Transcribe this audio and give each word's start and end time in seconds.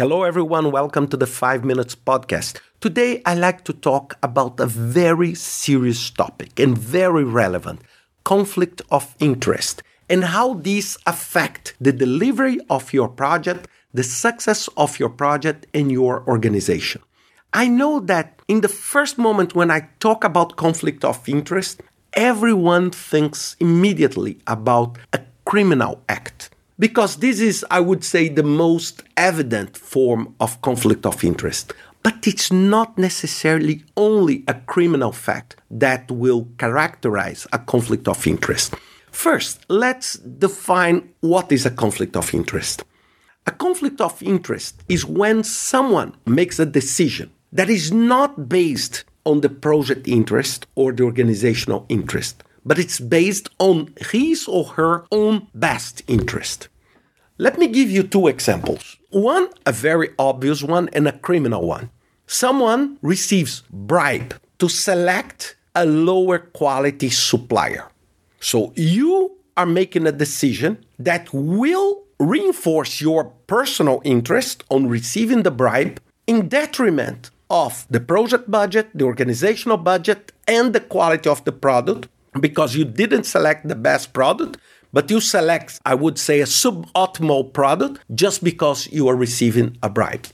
Hello, 0.00 0.22
everyone. 0.22 0.72
Welcome 0.72 1.08
to 1.08 1.18
the 1.18 1.26
5 1.26 1.62
Minutes 1.62 1.94
Podcast. 1.94 2.58
Today, 2.80 3.20
I 3.26 3.34
like 3.34 3.64
to 3.64 3.74
talk 3.74 4.16
about 4.22 4.58
a 4.58 4.64
very 4.64 5.34
serious 5.34 6.08
topic 6.08 6.58
and 6.58 6.78
very 6.78 7.22
relevant 7.22 7.82
conflict 8.24 8.80
of 8.90 9.14
interest 9.18 9.82
and 10.08 10.24
how 10.24 10.54
these 10.54 10.96
affect 11.04 11.74
the 11.78 11.92
delivery 11.92 12.58
of 12.70 12.94
your 12.94 13.10
project, 13.10 13.68
the 13.92 14.02
success 14.02 14.70
of 14.74 14.98
your 14.98 15.10
project, 15.10 15.66
and 15.74 15.92
your 15.92 16.26
organization. 16.26 17.02
I 17.52 17.68
know 17.68 18.00
that 18.00 18.40
in 18.48 18.62
the 18.62 18.68
first 18.68 19.18
moment 19.18 19.54
when 19.54 19.70
I 19.70 19.90
talk 19.98 20.24
about 20.24 20.56
conflict 20.56 21.04
of 21.04 21.28
interest, 21.28 21.82
everyone 22.14 22.90
thinks 22.90 23.54
immediately 23.60 24.38
about 24.46 24.96
a 25.12 25.20
criminal 25.44 26.02
act 26.08 26.48
because 26.80 27.16
this 27.16 27.40
is, 27.40 27.64
I 27.70 27.80
would 27.80 28.02
say, 28.02 28.28
the 28.28 28.42
most 28.42 29.02
evident 29.16 29.76
form 29.76 30.34
of 30.40 30.60
conflict 30.62 31.04
of 31.04 31.22
interest. 31.22 31.74
But 32.02 32.26
it's 32.26 32.50
not 32.50 32.96
necessarily 32.96 33.84
only 33.98 34.42
a 34.48 34.54
criminal 34.54 35.12
fact 35.12 35.56
that 35.70 36.10
will 36.10 36.48
characterize 36.56 37.46
a 37.52 37.58
conflict 37.58 38.08
of 38.08 38.26
interest. 38.26 38.74
First, 39.12 39.66
let's 39.68 40.14
define 40.14 41.10
what 41.20 41.52
is 41.52 41.66
a 41.66 41.70
conflict 41.70 42.16
of 42.16 42.32
interest. 42.32 42.84
A 43.46 43.50
conflict 43.50 44.00
of 44.00 44.22
interest 44.22 44.82
is 44.88 45.04
when 45.04 45.44
someone 45.44 46.16
makes 46.24 46.58
a 46.58 46.64
decision 46.64 47.30
that 47.52 47.68
is 47.68 47.92
not 47.92 48.48
based 48.48 49.04
on 49.26 49.42
the 49.42 49.50
project 49.50 50.08
interest 50.08 50.66
or 50.76 50.92
the 50.92 51.02
organizational 51.02 51.84
interest, 51.90 52.42
but 52.70 52.78
it's 52.78 53.00
based 53.00 53.50
on 53.58 53.92
his 54.12 54.46
or 54.46 54.64
her 54.78 55.04
own 55.10 55.48
best 55.52 56.04
interest. 56.06 56.68
Let 57.36 57.58
me 57.58 57.66
give 57.66 57.90
you 57.90 58.04
two 58.04 58.28
examples. 58.28 58.96
One, 59.10 59.48
a 59.66 59.72
very 59.72 60.10
obvious 60.20 60.62
one, 60.62 60.88
and 60.92 61.08
a 61.08 61.18
criminal 61.18 61.66
one. 61.66 61.90
Someone 62.28 62.96
receives 63.02 63.64
bribe 63.72 64.40
to 64.60 64.68
select 64.68 65.56
a 65.74 65.84
lower 65.84 66.38
quality 66.38 67.10
supplier. 67.10 67.88
So 68.38 68.72
you 68.76 69.36
are 69.56 69.66
making 69.66 70.06
a 70.06 70.12
decision 70.12 70.86
that 70.96 71.28
will 71.32 72.04
reinforce 72.20 73.00
your 73.00 73.32
personal 73.48 74.00
interest 74.04 74.62
on 74.70 74.86
receiving 74.86 75.42
the 75.42 75.50
bribe 75.50 76.00
in 76.28 76.48
detriment 76.48 77.30
of 77.50 77.84
the 77.90 77.98
project 77.98 78.48
budget, 78.48 78.90
the 78.94 79.06
organizational 79.06 79.76
budget, 79.76 80.30
and 80.46 80.72
the 80.72 80.78
quality 80.94 81.28
of 81.28 81.42
the 81.42 81.50
product 81.66 82.06
because 82.38 82.76
you 82.76 82.84
didn't 82.84 83.24
select 83.24 83.66
the 83.66 83.74
best 83.74 84.12
product, 84.12 84.58
but 84.92 85.10
you 85.10 85.20
select, 85.20 85.80
I 85.84 85.94
would 85.94 86.18
say, 86.18 86.40
a 86.40 86.44
suboptimal 86.44 87.52
product 87.52 88.00
just 88.14 88.44
because 88.44 88.90
you 88.92 89.08
are 89.08 89.16
receiving 89.16 89.76
a 89.82 89.88
bribe. 89.88 90.26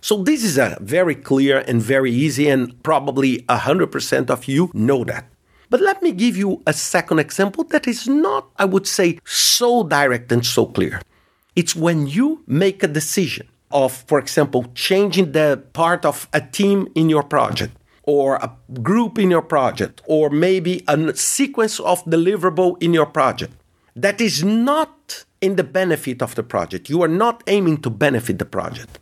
So 0.00 0.22
this 0.22 0.44
is 0.44 0.58
a 0.58 0.78
very 0.80 1.14
clear 1.14 1.64
and 1.66 1.82
very 1.82 2.12
easy, 2.12 2.48
and 2.48 2.80
probably 2.82 3.38
100% 3.48 4.30
of 4.30 4.46
you 4.46 4.70
know 4.74 5.04
that. 5.04 5.26
But 5.68 5.80
let 5.80 6.02
me 6.02 6.12
give 6.12 6.36
you 6.36 6.62
a 6.66 6.72
second 6.72 7.18
example 7.18 7.64
that 7.64 7.88
is 7.88 8.06
not, 8.06 8.48
I 8.56 8.66
would 8.66 8.86
say, 8.86 9.18
so 9.24 9.82
direct 9.82 10.30
and 10.30 10.46
so 10.46 10.66
clear. 10.66 11.00
It's 11.56 11.74
when 11.74 12.06
you 12.06 12.44
make 12.46 12.82
a 12.82 12.88
decision 12.88 13.48
of, 13.72 13.92
for 13.92 14.18
example, 14.18 14.66
changing 14.74 15.32
the 15.32 15.62
part 15.72 16.04
of 16.04 16.28
a 16.32 16.40
team 16.40 16.88
in 16.94 17.10
your 17.10 17.24
project 17.24 17.75
or 18.06 18.36
a 18.36 18.56
group 18.82 19.18
in 19.18 19.30
your 19.30 19.42
project 19.42 20.00
or 20.06 20.30
maybe 20.30 20.82
a 20.88 21.14
sequence 21.14 21.78
of 21.80 22.04
deliverable 22.04 22.80
in 22.82 22.94
your 22.94 23.06
project 23.06 23.52
that 23.96 24.20
is 24.20 24.44
not 24.44 25.24
in 25.40 25.56
the 25.56 25.64
benefit 25.64 26.22
of 26.22 26.34
the 26.34 26.42
project. 26.42 26.88
You 26.88 27.02
are 27.02 27.08
not 27.08 27.42
aiming 27.46 27.78
to 27.82 27.90
benefit 27.90 28.38
the 28.38 28.44
project. 28.44 28.98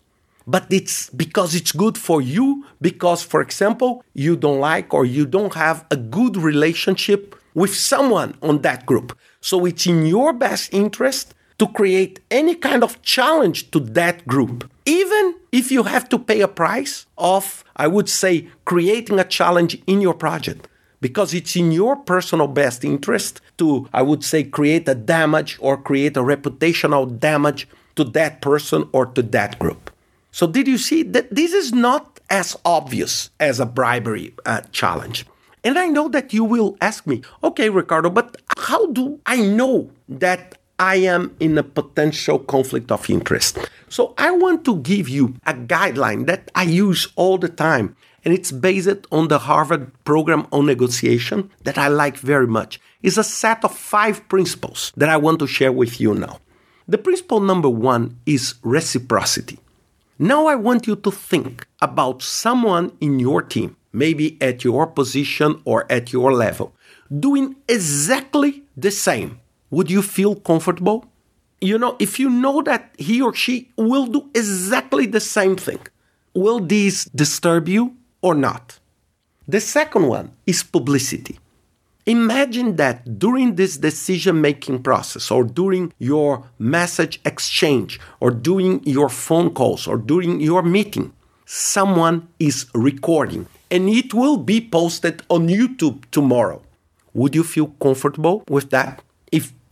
But 0.46 0.66
it's 0.70 1.08
because 1.10 1.54
it's 1.54 1.72
good 1.72 1.96
for 1.96 2.20
you, 2.20 2.66
because, 2.80 3.22
for 3.22 3.40
example, 3.40 4.04
you 4.12 4.36
don't 4.36 4.60
like 4.60 4.92
or 4.92 5.06
you 5.06 5.24
don't 5.24 5.54
have 5.54 5.86
a 5.90 5.96
good 5.96 6.36
relationship 6.36 7.34
with 7.54 7.74
someone 7.74 8.36
on 8.42 8.60
that 8.60 8.84
group. 8.84 9.16
So 9.40 9.64
it's 9.64 9.86
in 9.86 10.04
your 10.04 10.32
best 10.32 10.72
interest 10.72 11.34
to 11.58 11.68
create 11.68 12.20
any 12.30 12.54
kind 12.54 12.82
of 12.82 13.00
challenge 13.02 13.70
to 13.70 13.80
that 13.80 14.26
group, 14.26 14.70
even 14.86 15.34
if 15.52 15.70
you 15.70 15.84
have 15.84 16.08
to 16.08 16.18
pay 16.18 16.40
a 16.40 16.48
price 16.48 17.06
of, 17.16 17.64
I 17.76 17.86
would 17.86 18.08
say, 18.08 18.48
creating 18.64 19.18
a 19.18 19.24
challenge 19.24 19.80
in 19.86 20.00
your 20.00 20.14
project. 20.14 20.68
Because 21.00 21.34
it's 21.34 21.54
in 21.54 21.70
your 21.70 21.96
personal 21.96 22.46
best 22.48 22.84
interest 22.84 23.40
to, 23.58 23.88
I 23.92 24.02
would 24.02 24.24
say, 24.24 24.42
create 24.42 24.88
a 24.88 24.94
damage 24.94 25.58
or 25.60 25.76
create 25.76 26.16
a 26.16 26.20
reputational 26.20 27.18
damage 27.18 27.68
to 27.96 28.04
that 28.04 28.40
person 28.40 28.88
or 28.92 29.06
to 29.06 29.22
that 29.22 29.58
group. 29.58 29.90
So, 30.32 30.46
did 30.46 30.66
you 30.66 30.78
see 30.78 31.02
that 31.02 31.32
this 31.32 31.52
is 31.52 31.72
not 31.72 32.20
as 32.30 32.56
obvious 32.64 33.30
as 33.38 33.60
a 33.60 33.66
bribery 33.66 34.34
uh, 34.46 34.62
challenge? 34.72 35.26
And 35.62 35.78
I 35.78 35.86
know 35.86 36.08
that 36.08 36.32
you 36.32 36.42
will 36.42 36.76
ask 36.80 37.06
me, 37.06 37.22
okay, 37.42 37.70
Ricardo, 37.70 38.10
but 38.10 38.36
how 38.58 38.86
do 38.92 39.20
I 39.24 39.36
know 39.36 39.90
that 40.08 40.58
I 40.78 40.96
am 40.96 41.36
in 41.38 41.56
a 41.56 41.62
potential 41.62 42.38
conflict 42.38 42.90
of 42.90 43.08
interest. 43.08 43.58
So 43.88 44.14
I 44.18 44.32
want 44.32 44.64
to 44.64 44.78
give 44.78 45.08
you 45.08 45.34
a 45.46 45.54
guideline 45.54 46.26
that 46.26 46.50
I 46.54 46.64
use 46.64 47.08
all 47.14 47.38
the 47.38 47.48
time. 47.48 47.96
And 48.24 48.34
it's 48.34 48.50
based 48.50 49.06
on 49.12 49.28
the 49.28 49.38
Harvard 49.38 49.92
program 50.04 50.46
on 50.50 50.66
negotiation 50.66 51.50
that 51.62 51.78
I 51.78 51.88
like 51.88 52.16
very 52.16 52.46
much. 52.46 52.80
It's 53.02 53.18
a 53.18 53.24
set 53.24 53.64
of 53.64 53.76
five 53.76 54.28
principles 54.28 54.92
that 54.96 55.08
I 55.08 55.16
want 55.16 55.38
to 55.40 55.46
share 55.46 55.72
with 55.72 56.00
you 56.00 56.14
now. 56.14 56.40
The 56.88 56.98
principle 56.98 57.40
number 57.40 57.68
one 57.68 58.18
is 58.26 58.54
reciprocity. 58.62 59.58
Now 60.18 60.46
I 60.46 60.54
want 60.54 60.86
you 60.86 60.96
to 60.96 61.10
think 61.10 61.66
about 61.82 62.22
someone 62.22 62.92
in 63.00 63.18
your 63.18 63.42
team, 63.42 63.76
maybe 63.92 64.38
at 64.40 64.64
your 64.64 64.86
position 64.86 65.60
or 65.64 65.90
at 65.90 66.12
your 66.12 66.32
level, 66.32 66.72
doing 67.10 67.56
exactly 67.68 68.62
the 68.76 68.90
same 68.90 69.40
would 69.70 69.90
you 69.90 70.02
feel 70.02 70.34
comfortable? 70.34 71.06
You 71.60 71.78
know, 71.78 71.96
if 71.98 72.18
you 72.20 72.28
know 72.28 72.62
that 72.62 72.94
he 72.98 73.22
or 73.22 73.34
she 73.34 73.70
will 73.76 74.06
do 74.06 74.28
exactly 74.34 75.06
the 75.06 75.20
same 75.20 75.56
thing, 75.56 75.80
will 76.34 76.60
this 76.60 77.04
disturb 77.06 77.68
you 77.68 77.96
or 78.22 78.34
not? 78.34 78.78
The 79.48 79.60
second 79.60 80.08
one 80.08 80.32
is 80.46 80.62
publicity. 80.62 81.38
Imagine 82.06 82.76
that 82.76 83.18
during 83.18 83.54
this 83.54 83.78
decision 83.78 84.40
making 84.40 84.82
process, 84.82 85.30
or 85.30 85.42
during 85.42 85.92
your 85.98 86.44
message 86.58 87.18
exchange, 87.24 87.98
or 88.20 88.30
during 88.30 88.82
your 88.84 89.08
phone 89.08 89.50
calls, 89.54 89.86
or 89.86 89.96
during 89.96 90.40
your 90.40 90.62
meeting, 90.62 91.14
someone 91.46 92.28
is 92.38 92.66
recording 92.74 93.46
and 93.70 93.88
it 93.88 94.12
will 94.14 94.36
be 94.36 94.60
posted 94.60 95.22
on 95.28 95.48
YouTube 95.48 96.04
tomorrow. 96.10 96.62
Would 97.14 97.34
you 97.34 97.42
feel 97.42 97.68
comfortable 97.80 98.44
with 98.48 98.70
that? 98.70 99.02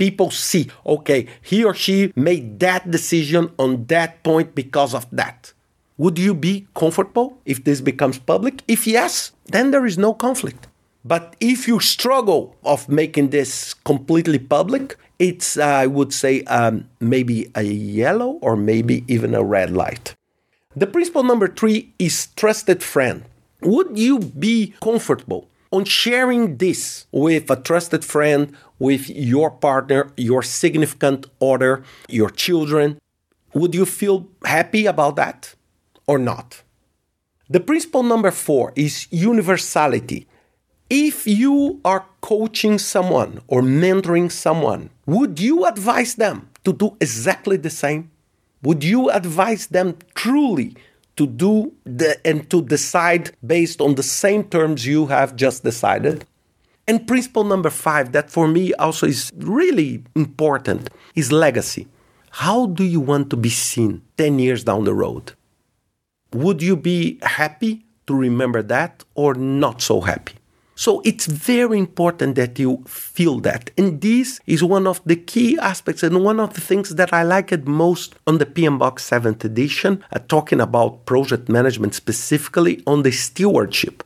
People 0.03 0.33
see, 0.33 0.67
okay, 0.85 1.29
he 1.41 1.63
or 1.63 1.75
she 1.75 2.13
made 2.17 2.59
that 2.59 2.91
decision 2.91 3.45
on 3.57 3.71
that 3.87 4.11
point 4.25 4.53
because 4.53 4.95
of 4.95 5.07
that. 5.13 5.53
Would 5.97 6.19
you 6.19 6.35
be 6.35 6.67
comfortable 6.75 7.39
if 7.45 7.63
this 7.63 7.81
becomes 7.81 8.19
public? 8.19 8.55
If 8.67 8.85
yes, 8.85 9.31
then 9.55 9.71
there 9.71 9.87
is 9.87 9.97
no 9.97 10.13
conflict. 10.13 10.67
But 11.05 11.37
if 11.39 11.69
you 11.69 11.79
struggle 11.79 12.57
of 12.65 12.89
making 12.89 13.31
this 13.31 13.75
completely 13.75 14.41
public, 14.41 14.97
it's 15.21 15.57
uh, 15.57 15.85
I 15.85 15.87
would 15.87 16.13
say 16.13 16.43
um, 16.59 16.89
maybe 16.99 17.49
a 17.55 17.63
yellow 17.63 18.31
or 18.47 18.57
maybe 18.57 19.05
even 19.07 19.37
a 19.37 19.45
red 19.45 19.71
light. 19.71 20.17
The 20.75 20.89
principle 20.89 21.23
number 21.23 21.47
three 21.47 21.93
is 22.01 22.27
trusted 22.35 22.83
friend. 22.83 23.23
Would 23.61 23.97
you 23.97 24.19
be 24.19 24.75
comfortable 24.83 25.47
on 25.73 25.85
sharing 25.85 26.59
this 26.59 27.07
with 27.11 27.51
a 27.51 27.57
trusted 27.57 28.05
friend, 28.05 28.55
with 28.79 29.09
your 29.09 29.51
partner, 29.51 30.13
your 30.17 30.43
significant 30.43 31.27
other, 31.41 31.83
your 32.09 32.31
children, 32.31 32.99
would 33.55 33.75
you 33.75 33.87
feel 33.87 34.29
happy 34.45 34.87
about 34.87 35.17
that 35.17 35.55
or 36.07 36.19
not? 36.19 36.63
The 37.49 37.61
principle 37.61 38.03
number 38.03 38.31
four 38.31 38.73
is 38.77 39.09
universality. 39.11 40.27
If 40.89 41.27
you 41.27 41.81
are 41.85 42.05
coaching 42.21 42.79
someone 42.79 43.41
or 43.47 43.63
mentoring 43.63 44.31
someone, 44.31 44.91
would 45.07 45.41
you 45.41 45.65
advise 45.65 46.15
them 46.15 46.51
to 46.65 46.73
do 46.73 46.97
exactly 47.01 47.57
the 47.57 47.71
same? 47.71 48.11
Would 48.63 48.85
you 48.85 49.11
advise 49.11 49.67
them 49.67 49.97
truly 50.15 50.77
to 51.17 51.27
do 51.27 51.73
the, 51.85 52.19
and 52.27 52.49
to 52.51 52.63
decide 52.63 53.33
based 53.45 53.81
on 53.81 53.95
the 53.95 54.03
same 54.03 54.45
terms 54.45 54.87
you 54.87 55.07
have 55.07 55.37
just 55.37 55.65
decided. 55.65 56.27
And 56.89 57.07
principle 57.07 57.45
number 57.45 57.71
five, 57.71 58.13
that 58.13 58.31
for 58.31 58.49
me 58.49 58.75
also 58.75 59.07
is 59.07 59.31
really 59.37 60.05
important, 60.17 60.91
is 61.15 61.31
legacy. 61.31 61.87
How 62.31 62.67
do 62.67 62.83
you 62.83 63.01
want 63.01 63.31
to 63.31 63.37
be 63.37 63.51
seen 63.51 64.03
10 64.17 64.39
years 64.39 64.65
down 64.65 64.85
the 64.85 64.95
road? 64.95 65.33
Would 66.33 66.63
you 66.63 66.77
be 66.77 67.19
happy 67.23 67.85
to 68.07 68.15
remember 68.15 68.63
that 68.63 69.05
or 69.15 69.35
not 69.35 69.83
so 69.83 70.01
happy? 70.01 70.35
So 70.75 71.03
it's 71.05 71.27
very 71.27 71.79
important 71.79 72.35
that 72.37 72.59
you 72.59 72.83
feel 72.87 73.41
that. 73.41 73.71
And 73.77 74.01
this 74.01 74.41
is 74.47 74.65
one 74.65 74.87
of 74.87 75.01
the 75.05 75.17
key 75.17 75.59
aspects 75.59 76.03
and 76.03 76.25
one 76.25 76.41
of 76.41 76.55
the 76.55 76.61
things 76.61 76.95
that 76.95 77.13
I 77.13 77.23
liked 77.23 77.67
most 77.67 78.15
on 78.27 78.39
the 78.39 78.47
PMBOK 78.47 78.97
7th 78.99 79.45
edition, 79.45 80.03
uh, 80.13 80.19
talking 80.29 80.61
about 80.61 81.05
project 81.05 81.49
management 81.49 81.95
specifically 81.95 82.83
on 82.87 83.03
the 83.03 83.13
stewardship. 83.13 84.03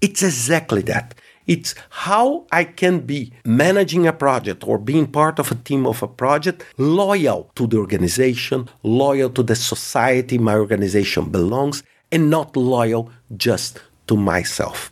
It's 0.00 0.22
exactly 0.22 0.82
that. 0.82 1.14
It's 1.46 1.74
how 1.88 2.44
I 2.52 2.64
can 2.64 3.00
be 3.00 3.32
managing 3.44 4.06
a 4.06 4.12
project 4.12 4.64
or 4.66 4.76
being 4.76 5.06
part 5.06 5.38
of 5.38 5.50
a 5.50 5.54
team 5.54 5.86
of 5.86 6.02
a 6.02 6.08
project, 6.08 6.62
loyal 6.76 7.50
to 7.54 7.66
the 7.66 7.78
organization, 7.78 8.68
loyal 8.82 9.30
to 9.30 9.42
the 9.42 9.56
society 9.56 10.36
my 10.36 10.56
organization 10.56 11.30
belongs, 11.30 11.82
and 12.12 12.28
not 12.28 12.54
loyal 12.54 13.10
just 13.34 13.80
to 14.08 14.16
myself. 14.16 14.90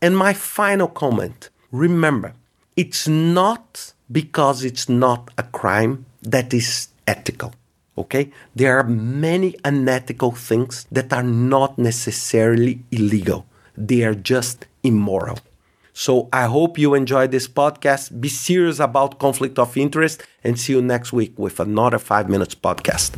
And 0.00 0.16
my 0.16 0.32
final 0.32 0.88
comment 0.88 1.50
remember, 1.70 2.34
it's 2.76 3.08
not 3.08 3.92
because 4.10 4.64
it's 4.64 4.88
not 4.88 5.30
a 5.38 5.42
crime 5.42 6.06
that 6.22 6.52
is 6.52 6.88
ethical. 7.06 7.54
Okay? 7.98 8.30
There 8.54 8.78
are 8.78 8.84
many 8.84 9.56
unethical 9.64 10.32
things 10.32 10.86
that 10.92 11.12
are 11.12 11.22
not 11.22 11.78
necessarily 11.78 12.80
illegal, 12.90 13.46
they 13.76 14.04
are 14.04 14.14
just 14.14 14.66
immoral. 14.82 15.38
So 15.92 16.28
I 16.30 16.44
hope 16.44 16.78
you 16.78 16.92
enjoyed 16.92 17.30
this 17.30 17.48
podcast. 17.48 18.20
Be 18.20 18.28
serious 18.28 18.80
about 18.80 19.18
conflict 19.18 19.58
of 19.58 19.78
interest 19.78 20.22
and 20.44 20.60
see 20.60 20.74
you 20.74 20.82
next 20.82 21.10
week 21.10 21.32
with 21.38 21.58
another 21.58 21.98
five 21.98 22.28
minutes 22.28 22.54
podcast. 22.54 23.16